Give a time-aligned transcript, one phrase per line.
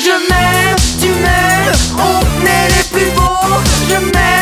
[0.00, 4.37] Je m'aime, tu m'aimes, on est les plus beaux, je m'aime.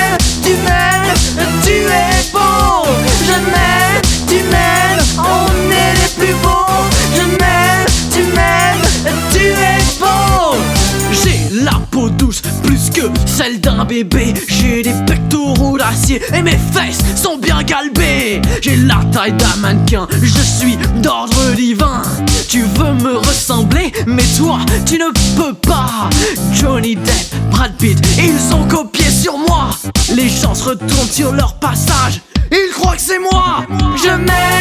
[13.86, 18.42] Bébé, j'ai des pectoraux d'acier et mes fesses sont bien galbées.
[18.60, 22.02] J'ai la taille d'un mannequin, je suis d'ordre divin.
[22.48, 26.10] Tu veux me ressembler, mais toi, tu ne peux pas.
[26.52, 29.70] Johnny Depp, Brad Pitt, ils ont copié sur moi.
[30.14, 32.20] Les gens se retournent sur leur passage.
[32.50, 33.64] Ils croient que c'est moi
[33.96, 34.55] Je m'aime,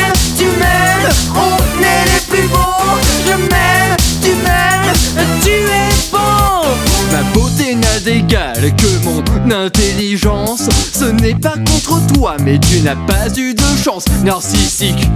[8.71, 10.69] que mon intelligence.
[10.94, 15.08] Ce n'est pas contre toi, mais tu n'as pas eu de chance, narcissique.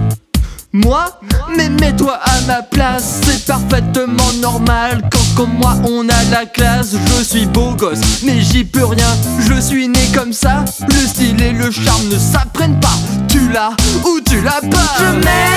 [0.72, 1.20] Moi
[1.58, 5.02] Mais mets-toi à ma place, c'est parfaitement normal.
[5.12, 8.02] Quand comme moi on a la classe, je suis beau gosse.
[8.24, 10.66] Mais j'y peux rien, je suis né comme ça.
[10.88, 12.98] Le style et le charme ne s'apprennent pas.
[13.28, 13.72] Tu l'as
[14.06, 14.96] ou tu l'as pas.
[15.00, 15.49] Je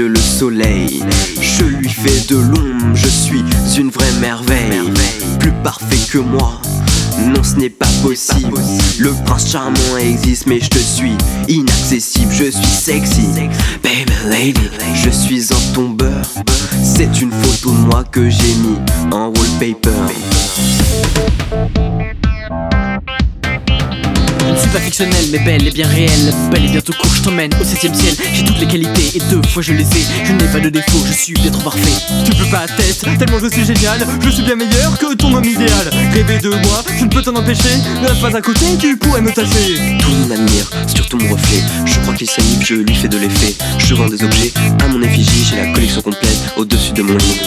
[0.00, 1.02] le soleil.
[1.40, 3.44] Je lui fais de l'ombre, je suis
[3.78, 4.80] une vraie merveille.
[5.38, 6.60] Plus parfait que moi.
[7.26, 8.60] Non, ce n'est pas possible.
[8.98, 11.16] Le prince charmant existe, mais je te suis
[11.48, 12.32] inaccessible.
[12.32, 13.28] Je suis sexy,
[13.82, 14.70] baby lady.
[14.94, 16.26] Je suis un tombeur.
[16.82, 18.78] C'est une photo de moi que j'ai mis
[19.12, 19.90] en wallpaper.
[25.00, 28.14] Mais belle et bien réelle Belle et bientôt court je t'emmène au septième ciel.
[28.32, 30.06] J'ai toutes les qualités et deux fois je les ai.
[30.24, 31.90] Je n'ai pas de défaut, je suis bien trop parfait.
[32.24, 34.06] Tu peux pas tester, tellement je suis génial.
[34.20, 35.90] Je suis bien meilleur que ton homme idéal.
[36.12, 37.76] Rêver de moi, je ne peux t'en empêcher.
[38.02, 39.98] Ne reste pas à côté, tu pourrais me tâcher.
[39.98, 41.62] Tout m'admire, surtout mon reflet.
[41.86, 43.56] Je crois qu'il s'anime, je lui fais de l'effet.
[43.78, 47.40] Je vends des objets à mon effigie, j'ai la collection complète au-dessus de mon lit.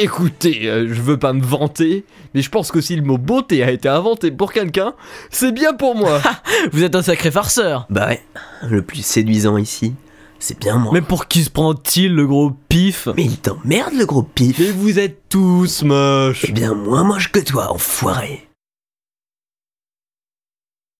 [0.00, 3.64] Écoutez, euh, je veux pas me vanter, mais je pense que si le mot beauté
[3.64, 4.94] a été inventé pour quelqu'un,
[5.28, 6.20] c'est bien pour moi.
[6.72, 8.22] Vous êtes un sacré farceur Bah ouais,
[8.68, 9.94] le plus séduisant ici,
[10.38, 10.92] c'est bien moi.
[10.94, 13.08] Mais pour qui se prend-il le gros pif?
[13.16, 14.60] Mais il t'emmerde le gros pif.
[14.60, 16.44] Et vous êtes tous moches.
[16.48, 18.47] Eh bien moins moche que toi, enfoiré.